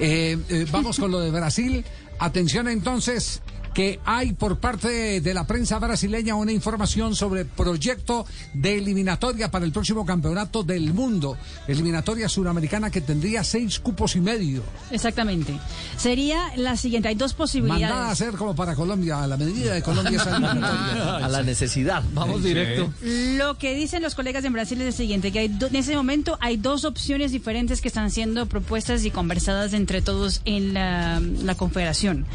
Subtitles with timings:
[0.00, 1.84] Eh, eh, vamos con lo de Brasil.
[2.18, 3.42] Atención entonces
[3.80, 9.64] que hay por parte de la prensa brasileña una información sobre proyecto de eliminatoria para
[9.64, 11.38] el próximo campeonato del mundo.
[11.66, 14.62] Eliminatoria suramericana que tendría seis cupos y medio.
[14.90, 15.58] Exactamente.
[15.96, 17.80] Sería la siguiente, hay dos posibilidades.
[17.88, 21.16] Mandada a ser como para Colombia, a la medida de Colombia esa eliminatoria.
[21.16, 22.02] A la necesidad.
[22.12, 22.92] Vamos directo.
[23.02, 25.96] Lo que dicen los colegas en Brasil es el siguiente, que hay do- en ese
[25.96, 31.18] momento hay dos opciones diferentes que están siendo propuestas y conversadas entre todos en la,
[31.20, 32.26] la confederación.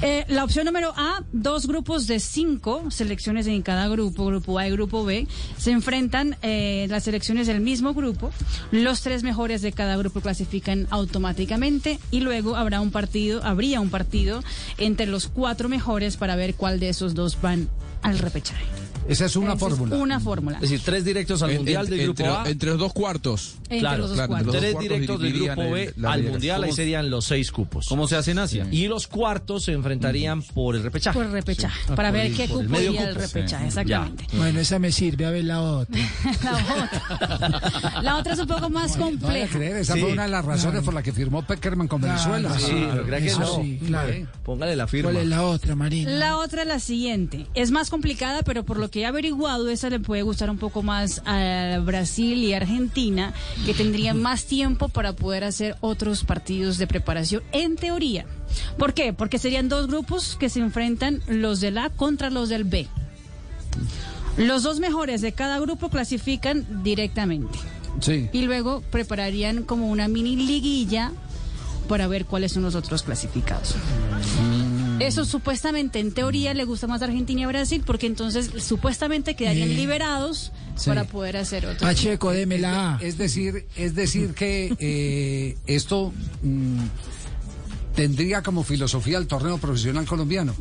[0.00, 4.66] Eh, la opción número A, dos grupos de cinco selecciones en cada grupo, grupo A
[4.66, 8.32] y grupo B, se enfrentan eh, las selecciones del mismo grupo,
[8.70, 13.90] los tres mejores de cada grupo clasifican automáticamente y luego habrá un partido, habría un
[13.90, 14.42] partido
[14.78, 17.68] entre los cuatro mejores para ver cuál de esos dos van
[18.02, 18.91] al repechaje.
[19.08, 19.96] Esa es una Esa es fórmula.
[19.96, 20.56] Una fórmula.
[20.56, 22.50] Es decir, tres directos al En- Mundial en- del Grupo entre, A.
[22.50, 23.54] entre los dos cuartos.
[23.64, 24.54] Entre claro, los dos claro, cuartos.
[24.54, 26.22] entre Tres cuartos directos del Grupo B el- al.
[26.22, 27.86] Mundial, ahí ¿Cómo- serían los seis cupos.
[27.88, 28.66] ¿Cómo se hace en Asia?
[28.70, 31.18] Y los cuartos se enfrentarían por el repechaje.
[31.18, 33.02] Por repechaje, para ver qué el cupo al cupo.
[33.14, 33.68] repechaje, Sí.
[33.68, 34.26] exactamente.
[34.34, 36.00] Bueno, esa me sirve, a ver la otra.
[36.42, 36.52] La
[36.84, 38.00] otra.
[38.02, 39.56] La otra es un poco más No compleja.
[39.58, 40.00] creer, esa Sí.
[40.00, 42.56] fue una de las razones por la que firmó Peckerman con Venezuela.
[42.58, 43.62] Sí, pero crea que Eso no.
[44.44, 45.10] Póngale la firma.
[45.10, 46.10] ¿Cuál es la otra, Marina?
[46.10, 47.46] La otra es la siguiente.
[47.54, 50.82] Es más complicada, pero por lo que he averiguado, esa le puede gustar un poco
[50.82, 53.32] más a Brasil y Argentina,
[53.64, 58.26] que tendrían más tiempo para poder hacer otros partidos de preparación, en teoría.
[58.78, 59.14] ¿Por qué?
[59.14, 62.86] Porque serían dos grupos que se enfrentan los del A contra los del B.
[64.36, 67.58] Los dos mejores de cada grupo clasifican directamente.
[68.00, 68.30] Sí.
[68.32, 71.12] y luego prepararían como una mini liguilla
[71.88, 73.74] para ver cuáles son los otros clasificados.
[75.00, 79.34] Eso supuestamente, en teoría, le gusta más a Argentina y a Brasil, porque entonces supuestamente
[79.34, 80.88] quedarían liberados Sí.
[80.88, 81.86] para poder hacer otro.
[81.86, 82.98] Pacheco, deme la A.
[83.02, 86.78] Es decir, es decir que eh, esto mm,
[87.94, 90.54] tendría como filosofía el torneo profesional colombiano,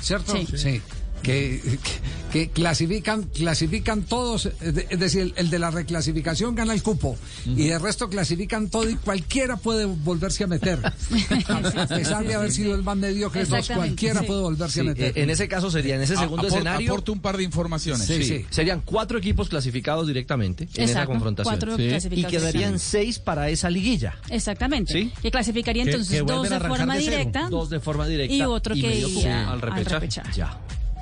[0.00, 0.34] ¿cierto?
[0.56, 0.80] Sí.
[1.22, 6.54] Que, que- que clasifican, clasifican todos, es de- es decir, el, el de la reclasificación
[6.54, 10.78] gana el cupo y de resto clasifican todo y cualquiera puede volverse a meter.
[11.48, 14.26] A pesar de haber sido el más mediocre, Exactamente, cualquiera sí.
[14.26, 15.18] puede volverse Sí, a meter.
[15.18, 18.06] en ese caso sería, en ese segundo Apor- escenario, Aporto un par de informaciones.
[18.06, 18.46] Sí, sí, sí.
[18.50, 21.52] serían cuatro equipos clasificados directamente en esa confrontación.
[21.52, 21.90] cuatro Sí.
[22.12, 24.14] Y quedarían seis para esa liguilla.
[24.30, 24.92] Exactamente.
[24.92, 25.12] Sí.
[25.20, 27.16] Que clasificaría entonces que dos a de forma de cero.
[27.16, 30.08] directa Dos de forma directa y otro y que iría al repechaje.
[30.36, 30.56] Ya.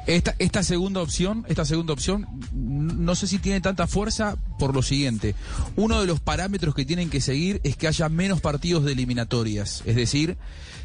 [0.09, 4.81] Esta, esta segunda opción, esta segunda opción, no sé si tiene tanta fuerza por lo
[4.81, 5.35] siguiente.
[5.77, 9.83] Uno de los parámetros que tienen que seguir es que haya menos partidos de eliminatorias.
[9.85, 10.39] Es decir,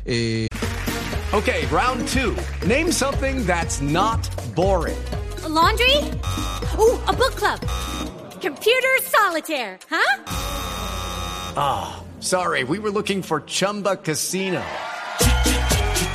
[0.03, 0.47] eh,
[1.31, 2.35] Okay, round two.
[2.67, 4.19] Name something that's not
[4.53, 4.97] boring.
[5.43, 5.97] A laundry?
[6.77, 7.59] Ooh, a book club.
[8.41, 10.21] Computer solitaire, huh?
[12.19, 14.61] Sorry, we were looking for Chumba Casino.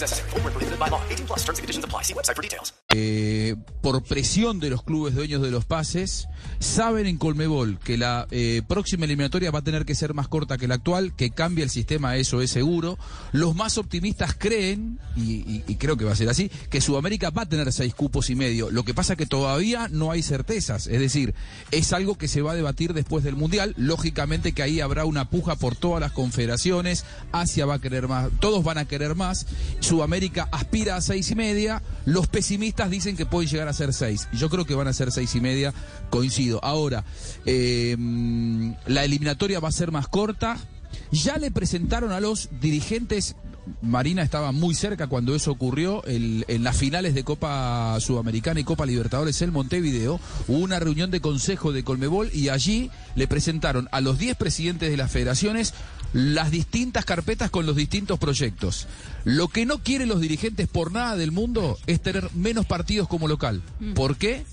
[0.00, 0.30] necessary.
[0.30, 1.00] Void where prohibited by law.
[1.08, 2.02] 18 plus terms and conditions apply.
[2.02, 2.72] See website for details.
[2.90, 6.26] eh, por presión de los clubes dueños de los pases,
[6.58, 10.56] saben en Colmebol que la eh, próxima eliminatoria va a tener que ser más corta
[10.56, 12.98] que la actual, que cambia el sistema, eso es seguro.
[13.32, 17.28] Los más optimistas creen, y, y- y creo que va a ser así, que Sudamérica
[17.30, 18.70] va a tener seis cupos y medio.
[18.70, 21.34] Lo que pasa que todavía no hay certezas, es decir,
[21.70, 23.74] es algo que se va a debatir después del Mundial.
[23.76, 28.30] Lógicamente que ahí habrá una puja por todas las confederaciones, Asia va a querer más,
[28.40, 29.46] todos van a querer más,
[29.80, 34.28] Sudamérica aspira a seis y media, los pesimistas dicen que pueden llegar a ser seis.
[34.32, 35.72] Yo creo que van a ser seis y media,
[36.10, 36.58] coincido.
[36.64, 37.04] Ahora,
[37.44, 40.56] mm, la eliminatoria va a ser más corta.
[41.12, 43.36] Ya le presentaron a los dirigentes,
[43.82, 48.64] Marina estaba muy cerca cuando eso ocurrió, el- en las finales de Copa Sudamericana y
[48.64, 53.88] Copa Libertadores en Montevideo, hubo una reunión de consejo de Colmebol y allí le presentaron
[53.92, 55.74] a los 10 presidentes de las federaciones
[56.14, 58.86] las distintas carpetas con los distintos proyectos.
[59.24, 63.28] Lo que no quieren los dirigentes por nada del mundo es tener menos partidos como
[63.28, 63.62] local.
[63.94, 64.44] ¿Por qué?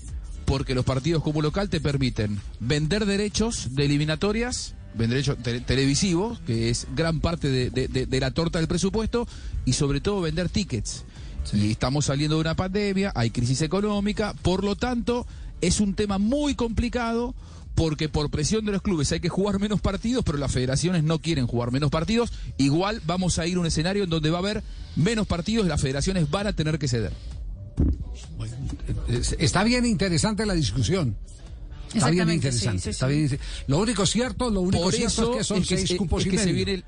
[0.44, 6.40] Porque los partidos como local te permiten vender derechos de eliminatorias vender derechos te- televisivos,
[6.40, 9.26] que es gran parte de, de- de- de la torta del presupuesto,
[9.64, 11.04] y sobre todo vender tickets.
[11.52, 15.26] Y estamos saliendo de una pandemia, hay crisis económica, por lo tanto,
[15.60, 17.34] es un tema muy complicado.
[17.76, 21.18] Porque por presión de los clubes hay que jugar menos partidos, pero las federaciones no
[21.18, 22.32] quieren jugar menos partidos.
[22.56, 24.62] Igual vamos a ir a un escenario en donde va a haber
[24.96, 27.12] menos partidos y las federaciones van a tener que ceder.
[29.08, 31.16] Es- Está bien interesante la discusión.
[31.94, 32.78] Está bien interesante.
[32.78, 33.38] sí, sí, está bien-
[33.68, 35.96] Lo único cierto, lo único Por cierto eso es que son es que, seis es
[35.98, 36.54] cupos que y se medio.
[36.54, 36.84] viene el-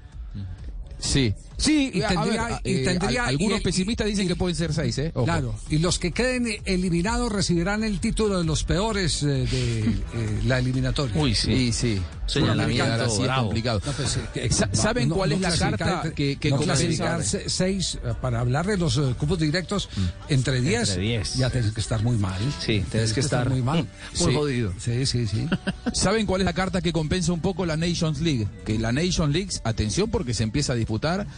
[0.98, 1.34] Sí.
[1.58, 4.36] Sí, Y a tendría- ver, y eh, tendría- al- algunos y- pesimistas dicen y- que
[4.36, 5.10] pueden ser seis, ¿eh?
[5.14, 5.24] Ojo.
[5.24, 10.40] Claro, y los que queden eliminados recibirán el título de los peores eh, de eh,
[10.46, 11.20] la eliminatoria.
[11.20, 11.96] Uy, Sí, sí.
[11.96, 12.02] sí.
[12.26, 13.80] Señalamiento Ahora sí es complicado.
[13.84, 17.48] No, pues, eh, Sa- ¿Saben no- cuál no es la carta que, que clasificar se-
[17.48, 19.88] seis eh, para hablar de los eh, cupos directos
[20.28, 20.90] entre 10?
[20.90, 21.34] Entre 10.
[21.36, 22.38] Ya tienes que estar muy mal.
[22.64, 23.78] Sí, tienes que estar muy mal.
[24.20, 24.34] muy Sí.
[24.34, 24.72] jodido.
[24.78, 25.48] Sí, sí, sí.
[25.94, 28.46] ¿Saben cuál es la carta que compensa un poco la Nations League?
[28.66, 31.26] Que la Nations League, atención porque se empieza a disputar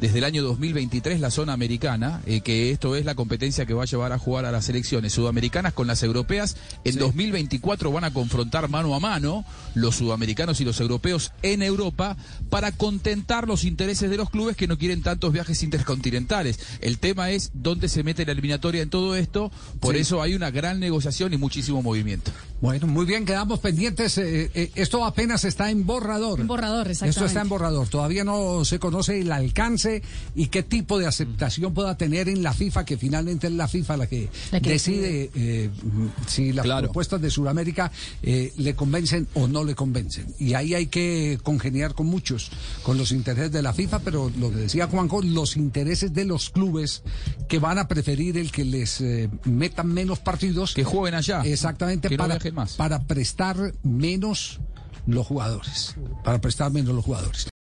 [0.00, 3.82] desde el año 2023 la zona americana, eh, que esto es la competencia que va
[3.82, 6.56] a llevar a jugar a las selecciones sudamericanas con las europeas.
[6.84, 12.16] En 2024 van a confrontar mano a mano los sudamericanos y los europeos en Europa
[12.50, 16.58] para contentar los intereses de los clubes que no quieren tantos viajes intercontinentales.
[16.80, 19.50] El tema es dónde se mete la eliminatoria en todo esto,
[19.80, 20.00] por Sí.
[20.02, 22.30] eso hay una gran negociación y muchísimo movimiento.
[22.60, 24.18] Bueno, muy bien, quedamos pendientes.
[24.18, 26.40] eh, eh, esto apenas está en borrador.
[26.40, 27.48] En borrador, Esto está en exactamente.
[27.50, 27.88] borrador.
[27.88, 29.87] Todavía no se conoce el alcance
[30.34, 33.96] y qué tipo de aceptación pueda tener en la FIFA, que finalmente es la FIFA
[33.96, 35.70] la que, La que decide eh,
[36.26, 36.86] si las Claro.
[36.88, 37.90] propuestas de Sudamérica
[38.22, 40.26] eh, le convencen o no le convencen.
[40.38, 42.50] Y ahí hay que congeniar con muchos,
[42.82, 46.50] con los intereses de la FIFA, pero lo que decía Juanjo, los intereses de los
[46.50, 47.02] clubes
[47.48, 50.74] que van a preferir el que les eh, metan menos partidos.
[50.74, 51.42] Que jueguen allá.
[51.44, 52.74] Exactamente, Que no para, más.
[52.74, 54.60] para prestar menos
[55.06, 55.94] los jugadores.
[56.24, 57.47] Para prestar menos los jugadores.